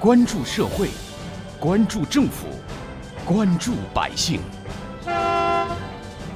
[0.00, 0.88] 关注社会，
[1.58, 2.46] 关注政府，
[3.22, 4.40] 关注百姓，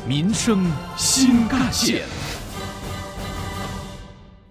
[0.06, 2.02] 民生新干线。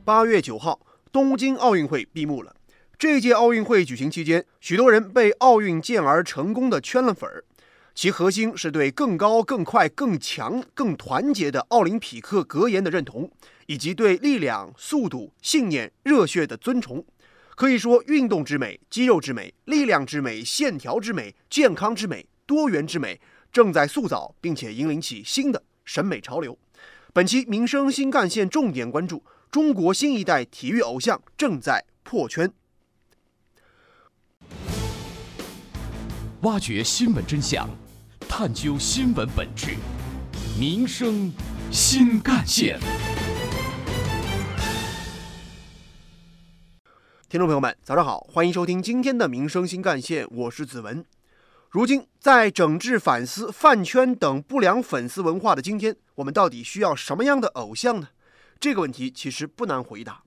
[0.04, 0.80] 八月九号，
[1.12, 2.56] 东京奥运会闭幕了。
[2.98, 7.46] 这届奥运会举行期间，许多人被奥运健儿成功的圈了粉儿。
[7.94, 13.30] 其核心是对更高、更快、更强、更团结的奥林匹克格言的认同，
[13.68, 17.06] 以及对力量、速度、信念、热血的尊崇。
[17.56, 23.20] 可以说，运动之美、肌肉之美、力量之美、线条之美、健康之美、多元之美，
[23.52, 26.58] 正在塑造并且引领起新的审美潮流。
[27.14, 32.52] 本期民生新干线重点关注：中国新一代体育偶像正在破圈。
[36.42, 37.70] 挖掘新闻真相，
[38.28, 39.76] 探究新闻本质，
[40.60, 41.32] 民生
[41.72, 42.80] 新干线。
[47.34, 51.04] 听众朋友们，早上好，欢迎收听今天的民生新干线，我是子文。
[51.72, 58.10] 如今，在整治反思饭圈等不良粉丝文化的今天，我们到底需要什么样的偶像呢？
[58.60, 60.22] 这个问题其实不难回答。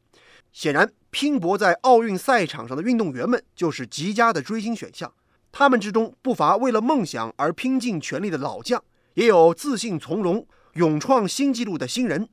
[0.51, 5.13] 显然，拼搏在奥运赛场上的运动员们就是极佳的追星选项。
[5.53, 8.83] 他们之中不乏为了梦想而拼尽全力的老将，
[9.15, 12.29] 也有自信从容、勇创新纪录的新人。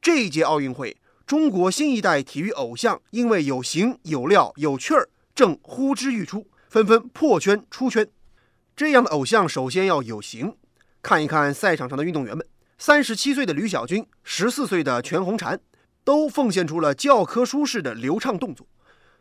[0.00, 8.06] 这一届奥运会，中国新一代体育偶像因为有型、有料、有趣儿，正呼之欲出，纷纷破圈出圈。
[8.76, 10.54] 这样的偶像首先要有型。
[11.00, 15.58] 看一看赛场上的运动员们：三十七岁的吕小军，十四岁的全红婵，
[16.04, 18.66] 都奉献出了教科书式的流畅动作。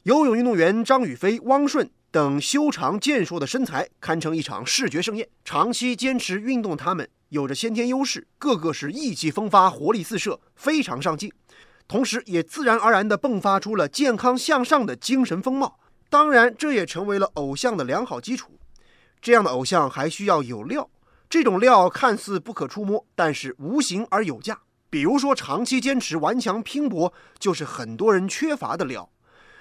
[0.04, 1.90] 游泳运动员张雨霏、汪顺。
[2.12, 5.28] 等修长健硕的身材堪称一场视觉盛宴。
[5.44, 11.32] 长期坚持运动的，他们有着先天优势，个个是意气风发、活力四射，非常上镜。
[11.88, 15.80] 同时，也自然而然地迸发出了健康向上的精神风貌。
[16.10, 18.60] 当然，这也成为了偶像的良好基础。
[19.22, 20.90] 这样的偶像还需要有料，
[21.30, 24.60] 这种料看似不可触摸，但是无形而有价。
[24.90, 29.10] 比如说，长期坚持顽强拼搏，就是很多人缺乏的料。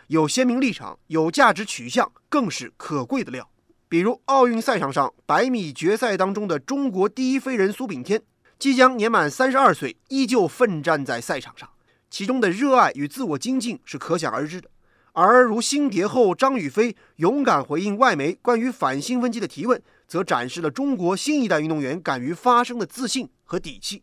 [0.08, 3.48] 有鲜明立场、有价值取向，更是可贵的料。
[3.88, 8.22] 比如奥运赛场上百米决赛当中的中国第一飞人苏炳添，
[8.58, 11.68] 即将年满三十二岁，依旧奋战在赛场上，
[12.12, 14.68] 其中的热爱与自我精进是可想而知的。
[15.14, 24.02] 而如新蝶后张雨霏勇敢回应外媒关于反兴奋剂的提问，则展示了中国新一代运动员敢于发声的自信和底气。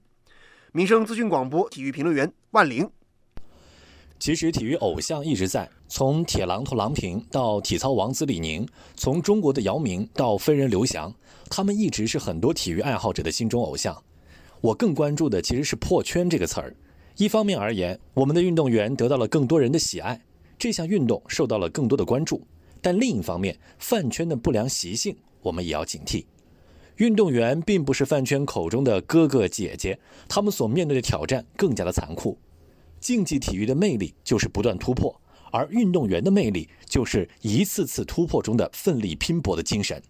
[0.72, 2.90] 民生资讯广播体育评论员万玲。
[4.18, 11.14] 其实，体育偶像一直在，从铁榔头郎平到体操王子李宁，从中国的姚明到飞人刘翔，
[11.48, 14.04] 他们一直是很多体育爱好者的心中偶像。
[14.62, 16.76] 我更关注的其实是“破圈”这个词儿。
[17.20, 20.22] 一方面而言，我们的运动员得到了更多人的喜爱，
[20.58, 22.38] 这项运动受到了更多的关注；
[22.82, 26.24] 但另一方面，饭圈的不良习性，我们也要警惕。
[26.96, 32.38] 运动员并不是饭圈口中的哥哥姐姐，他们所面对的挑战更加的残酷。
[33.02, 35.14] 竞技体育的魅力就是不断突破，
[35.52, 40.02] 而运动员的魅力就是一次次突破中的奋力拼搏的精神。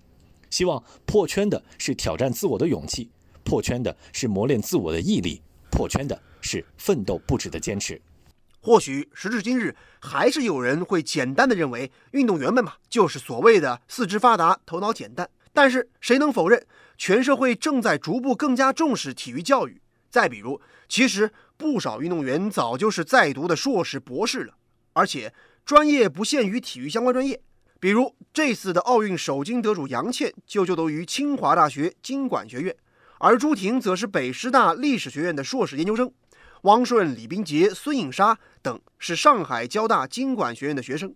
[0.51, 3.09] 希望破圈的是挑战自我的勇气，
[3.43, 8.01] 破圈的是磨练自我的毅力，破圈的是奋斗不止的坚持。
[8.61, 15.29] 或许时至今日，还是有人会简单的认为运动员们嘛，就是所谓的四肢发达、头脑简单。
[15.53, 16.65] 但是谁能否认，
[16.97, 19.81] 全社会正在逐步更加重视体育教育？
[20.09, 21.31] 再比如，其实。
[21.59, 24.53] 不少运动员早就是在读的硕士、博士了，
[24.93, 25.33] 而且
[25.65, 27.41] 专业不限于体育相关专业。
[27.81, 32.73] 比如这次的奥运首金得主杨倩就就读于清华大学经管学院，
[33.17, 36.09] 而朱婷则是北师大历史学院的硕士研究生。
[36.63, 41.15] 汪顺、李冰洁、孙颖莎等是上海交大经管学院的学生。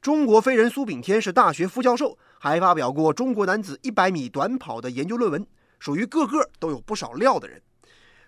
[0.00, 5.46] 中国飞人苏炳添是大学副教授，还发表过中国男子一百米短跑的研究论文，
[5.78, 7.62] 属于个个都有不少料的人。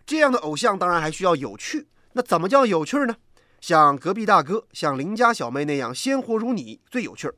[0.04, 3.16] 这样的偶像当然还需要有趣，那怎么叫有趣呢？
[3.60, 7.34] 像隔壁大哥、像邻家小妹那样鲜活如你最有趣儿。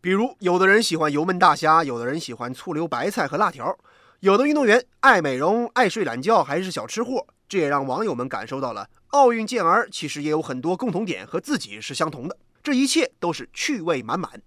[0.00, 3.76] 比如，有的人喜欢油焖大虾，有的人喜欢醋溜白菜和辣条，
[4.20, 7.26] 有的运动员爱美容、爱睡懒觉，还是小吃货。
[7.48, 12.36] 这也让网友们感受到了奥运健儿其实也有很多共同点和自己是相同的。
[12.62, 14.42] 这一切都是趣味满满。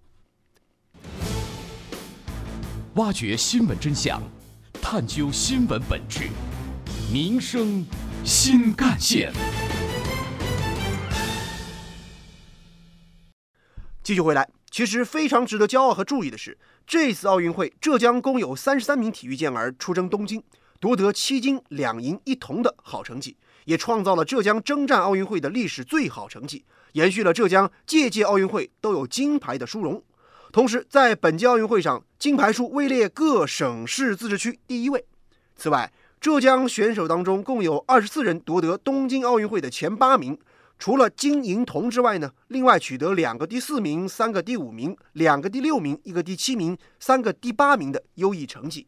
[2.93, 4.21] 挖掘新闻真相，
[4.79, 6.29] 探究新闻本质。
[7.11, 7.83] 民生
[8.23, 9.33] 新干线。
[14.03, 20.41] 继续回来，其实非常值得骄傲和注意的是，这次奥运会，浙江共有三十三名体育健儿出征东京，
[20.79, 30.01] 夺得七金两银一铜的好成绩，也创造了浙江征战奥运会的历史最好成绩，延续了浙江届届奥运会都有金牌的殊荣。
[30.51, 35.05] 同时在本届奥运会上金牌数位列各省市自治区第一位。
[35.55, 40.35] 此外，浙江选手当中共有二十四人夺得东京奥运会的前八名。
[40.79, 48.85] 除了金银铜之外呢，另外取得两个第四名、三个第五名、两个第六名、一个第七名、三个第八名的优异成绩。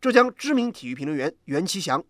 [0.00, 2.00] 浙江知名体育评论员袁其祥，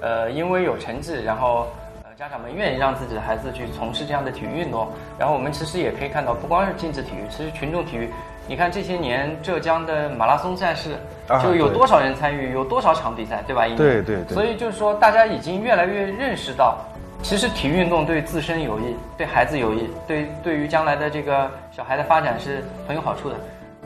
[0.00, 1.68] 呃，因为有成绩，然后
[2.02, 8.08] 呃家长们愿意让自己的孩子去从事这样的体育运动，然后我们其实也可以看到，不光是竞技体育，其实群众体育，
[8.48, 10.96] 你看这些年浙江的马拉松赛事，
[11.42, 13.66] 就有多少人参与，有多少场比赛，对吧？
[13.76, 14.32] 对对对。
[14.32, 16.78] 所以就是说，大家已经越来越认识到。
[17.22, 23.36] 其实体育运动对自身有益，对孩子有益，对对于将来的这个小孩的发展是很有好处的。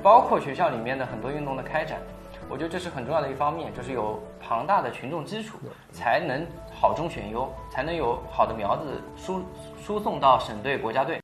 [0.02, 2.00] 包括学校里面的很多运动的开展，
[2.48, 5.58] 我觉得这是很重要的一方面，就是有庞大的群众基础，
[5.92, 8.84] 才能好中选优，才能有好的苗子
[9.16, 9.42] 输
[9.84, 11.20] 输送到省队、国家队。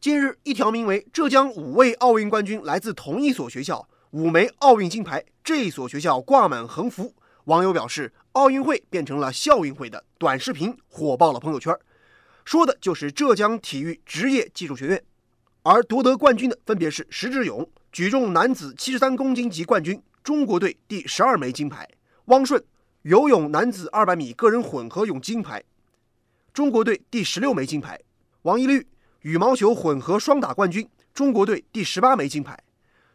[0.00, 7.12] 近日，一条名为“浙江五位奥运冠军来自同一所学校，五枚奥运金牌，这一所学校挂满横幅”，
[7.44, 8.14] 网友表示。
[8.34, 11.72] 奥运会变成了校运会的短视频火爆了朋友圈，
[12.44, 15.02] 说的就是浙江体育职业技术学院。
[15.62, 21.84] 而夺得冠军的分别是石智勇，举重男子七十三公斤级冠军，中国队第十二枚金牌；
[22.24, 22.62] 汪顺，
[23.02, 25.62] 游泳男子二百米个人混合泳金牌，
[26.52, 27.96] 中国队第十六枚金牌；
[28.42, 28.84] 王懿律，
[29.20, 32.56] 羽毛球混合双打冠军，中国队第十八枚金牌；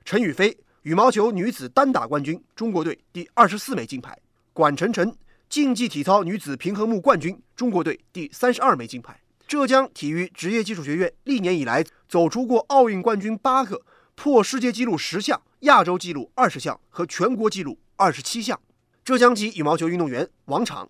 [0.06, 4.18] 陈雨菲，羽毛球女子单打冠军，中国队第二十四枚金牌。
[4.60, 5.16] 管晨晨，
[5.48, 9.18] 竞技体操女子平衡木冠军，中国队第三十二枚金牌。
[9.48, 13.80] 浙江体育职业技术学院历年以来走出过奥运冠军八个，
[14.16, 18.60] 破世界纪录十项，亚洲纪录二十项和全国纪录二十七项。
[19.06, 20.86] 浙江籍羽毛球运动员王昶，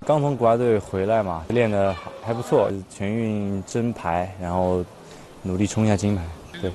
[0.00, 4.84] 刚从国家队回来嘛，练的还不错，全运争牌，然后
[5.40, 6.22] 努力冲一下金牌。
[6.60, 6.70] 对，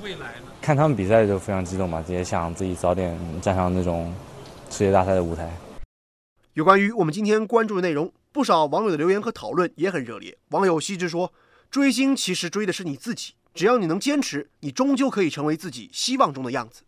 [0.60, 4.12] 看他们比赛就非常激动嘛，也想自己早点站上那种
[4.72, 5.48] 世界大赛的舞台。
[6.60, 10.38] 有关于我们今天关注的内容，不少网友的留言和讨论也很热烈。
[10.50, 11.34] 网友西之说
[11.72, 16.82] ：“追星其实追的是你自己，只要你能坚持，你终究可以成为自己希望中的样子。”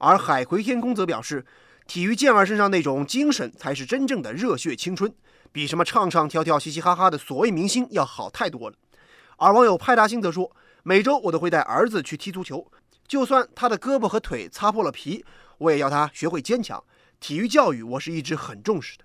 [0.00, 1.44] 而海葵天空则表示
[1.86, 5.12] ：“体育健儿身上那种精神才是真正的热血青春，
[5.52, 8.76] 比什么唱唱跳跳、嘻嘻哈哈的所谓明星要好太多了。”
[9.36, 10.50] 而网友派大星则说
[10.82, 12.72] ：“每周我都会带儿子去踢足球，
[13.06, 15.22] 就算他的胳膊和腿擦破了皮，
[15.58, 16.82] 我也要他学会坚强。”
[17.20, 19.04] 体育教育我是一直很重视的。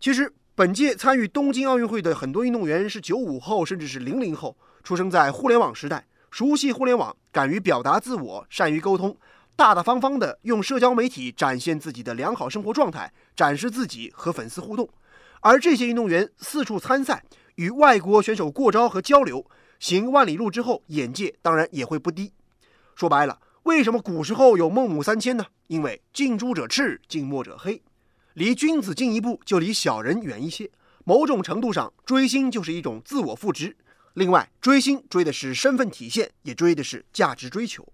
[0.00, 9.14] 其实，本届参与东京奥运会的很多运动员是九五后，甚至是零零后，出生在互联网时代，熟悉互联网，敢于表达自我，善于沟通，
[9.56, 14.88] 大大方方的用社交媒体展现自己的良好生活状态，展示自己和粉丝互动。
[15.40, 17.22] 而这些运动员四处参赛，
[17.56, 19.44] 与外国选手过招和交流，
[19.78, 22.32] 行万里路之后，眼界当然也会不低。
[22.94, 23.38] 说白了。
[23.64, 25.44] 为什么古时候有孟母三迁呢？
[25.66, 27.82] 因为近朱者赤，近墨者黑，
[28.40, 30.70] 离君子近一步，就离小人远一些。
[31.04, 33.76] 某种程度上，追星就是一种自我赋值。
[34.14, 37.86] 另外，追星追的是身份体现，也追的是价值追求。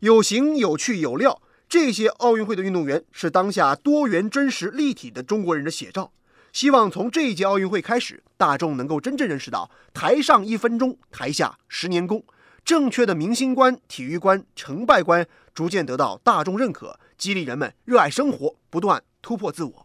[0.00, 6.10] 有型、有趣、有料，这些奥运会的运动员是当下多元、真实、立体的中国人的写照。
[6.52, 12.24] 希望从这一届奥运会开始，大众能够真正认识到“台上一分钟，台下十年功”。
[12.64, 19.83] 正确的明星观、体育观、成败观逐渐得到大众认可，激励人们热爱生活，不断突破自我。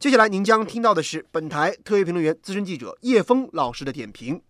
[0.00, 4.40] 接下来您将听到的是本台特约评论员、资深记者叶峰老师的点评。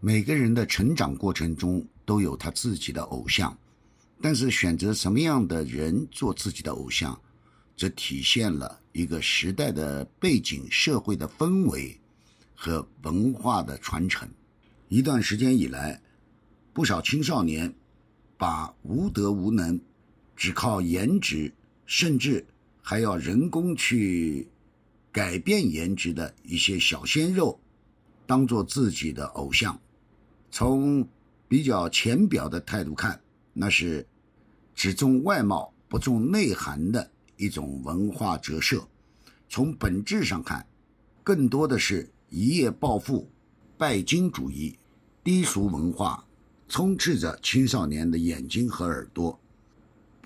[0.00, 3.54] 每个人的成长过程中都有他自己的偶像，
[4.22, 7.20] 但是选择什么样的人做自己的偶像，
[7.76, 12.00] 则体现了一个时代的背景、社会的氛围
[12.54, 14.26] 和文化的传承。
[14.88, 16.00] 一段时间以来。
[16.72, 17.74] 不少青少年
[18.38, 19.78] 把无德无能、
[20.36, 21.52] 只靠颜值，
[21.84, 22.46] 甚至
[22.90, 24.48] 还要人工去
[25.12, 27.56] 改变颜值的一些小鲜肉，
[28.26, 29.80] 当做自己的偶像。
[30.50, 31.06] 从
[31.46, 33.20] 比较浅表的态度看，
[33.52, 34.04] 那是
[34.74, 38.80] 只重外貌不重内涵的一种文化折射；
[39.48, 40.66] 从本质上看，
[41.22, 43.30] 更多的是一夜暴富、
[43.78, 44.76] 拜金主义、
[45.22, 46.26] 低俗文化。
[46.66, 49.39] 充斥着青少年的眼睛和耳朵，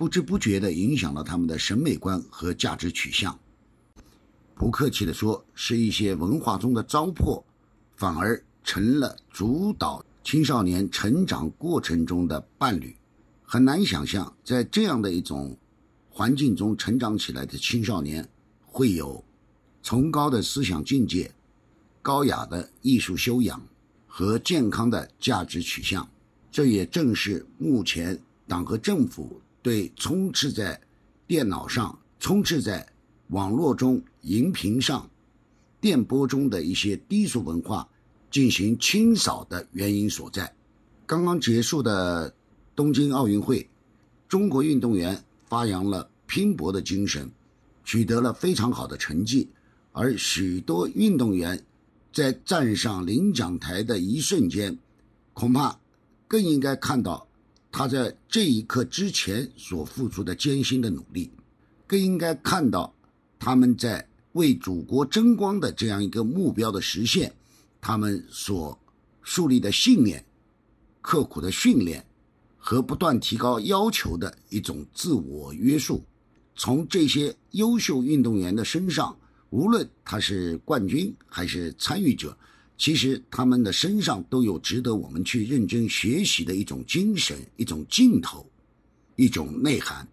[0.05, 3.39] 不知不觉地影响了他们的审美观和价值取向。
[4.53, 7.41] 不客气地说，是一些文化中的糟粕，
[7.95, 12.95] 反而成了主导青少年成长过程中的伴侣。
[13.43, 15.57] 很难想象，在这样的一种
[16.11, 18.29] 环境中成长起来的青少年，
[18.63, 19.25] 会有
[19.81, 21.33] 崇高的思想境界、
[22.03, 23.59] 高雅的艺术修养
[24.05, 26.07] 和健康的价值取向。
[26.51, 30.79] 这也正是目前党和政府对充斥在
[31.25, 32.87] 电脑上、充斥在
[33.29, 35.09] 网络中、荧屏上、
[35.81, 37.89] 电波中的一些低俗文化
[38.29, 40.53] 进行清扫的原因所在。
[41.07, 42.31] 刚刚结束的
[42.75, 43.67] 东京奥运会，
[44.29, 47.27] 中国运动员发扬了拼搏的精神，
[47.83, 49.49] 取得了非常好的成绩，
[49.93, 51.65] 而许多运动员
[52.13, 54.77] 在站上领奖台的一瞬间，
[55.33, 55.79] 恐怕
[56.27, 57.27] 更应该看到
[57.77, 61.29] 他在这一刻之前所付出的艰辛的努力，
[61.85, 62.95] 更应该看到
[63.37, 67.35] 他们在为祖国争光的这样一个目标的实现，
[67.81, 68.79] 他们所
[69.21, 70.23] 树立的信念。
[71.01, 72.03] 刻苦的训练
[72.55, 76.01] 和不断提高要求的一种自我约束，
[76.55, 79.15] 从这些优秀运动员的身上，
[79.49, 82.37] 无论他是冠军还是参与者，
[82.77, 88.49] 其实他们的身上都有值得我们去认真学习的一种精神、一种劲头、
[89.15, 90.07] 一种内涵。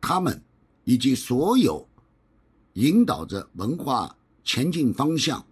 [0.00, 0.42] 他们
[0.84, 1.88] 以及所有
[2.74, 5.44] 引导着文化前进方向、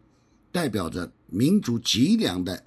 [0.50, 2.64] 代表着民族脊梁的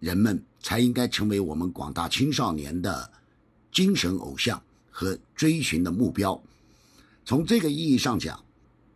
[0.00, 0.42] 人们。
[0.64, 3.12] 才应该成为我们广大青少年的
[3.70, 6.42] 精神偶像和追寻的目标。
[7.26, 8.42] 从这个意义上讲，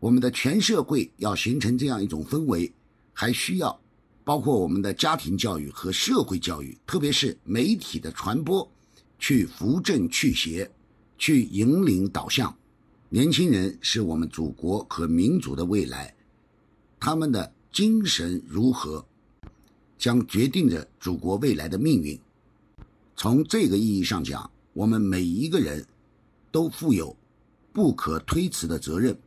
[0.00, 2.72] 我们的全社会要形成这样一种氛围，
[3.12, 3.78] 还需要
[4.28, 8.70] 包括我们的家庭教育和社会教育，特别是媒体的传播，
[9.18, 10.70] 去扶正祛邪，
[11.16, 12.54] 去引领导向。
[13.08, 16.14] 年轻人是我们祖国和民族的未来，
[17.00, 19.02] 他们的精神如何？
[19.96, 22.20] 将决定着祖国未来的命运。
[23.16, 25.82] 从这个意义上讲，我们每一个人
[26.52, 27.16] 都负有
[27.72, 29.18] 不可推辞的责任。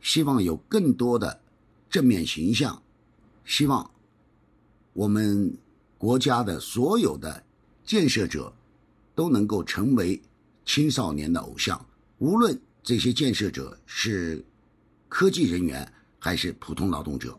[0.00, 1.40] 希望有更多的
[1.88, 2.82] 正面形象，
[3.44, 3.88] 希望
[5.00, 5.56] 我们
[5.96, 7.42] 国家的所有的
[7.86, 8.52] 建设者
[9.14, 10.20] 都能够成为
[10.66, 11.86] 青少年的偶像。
[12.18, 14.44] 无论这些建设者是
[15.08, 17.34] 科技人员还是普通劳动者。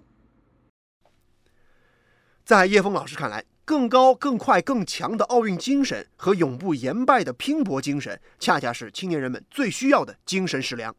[2.44, 10.96] 在叶峰老师看来，更高、更快、更强的奥运精神和永不言败的拼搏精神，恰恰是青年人们最需要的精神食粮。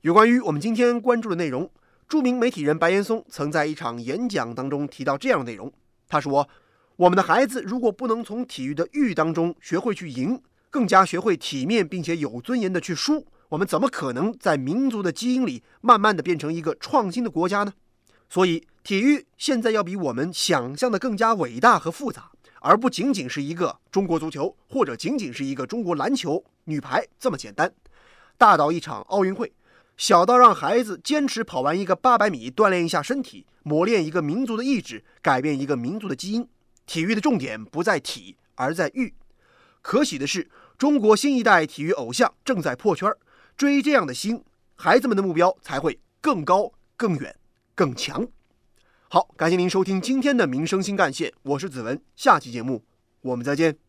[0.00, 1.70] 有关于我们今天关注的内容，
[2.08, 5.70] 著名媒体人白岩松曾在一场演讲当中提到这样的内容。
[6.08, 6.48] 他说
[6.96, 17.72] ：“我们的孩子如果不能从体育的育当中学会去赢，更加学会体面并且有尊严的去输，我们怎么可能在民族的基因里慢慢的变成一个创新的国家呢？”
[18.28, 27.72] 所以，体育现在要比我们想象的更加伟大和复杂，而不仅仅是一个中国足球，或者仅仅是一个中国篮球女排这么简单。
[28.36, 29.52] 大到一场奥运会，
[29.96, 36.48] 小到让孩子坚持跑完一个八百米，锻炼一下身体，磨练一个民族的意志，改变一个民族的基因。
[36.86, 39.12] 体育的重点不在体，而在育。
[39.82, 43.18] 可喜的是，中国新一代体育偶像正在破圈儿，
[43.56, 44.44] 追这样的星，
[44.76, 47.34] 孩子们的目标才会更高更远。
[47.74, 48.24] 更强。
[49.08, 52.84] 好，感谢您收听今天的民生新干线，我是子文，下期节目
[53.20, 53.85] 我们再见。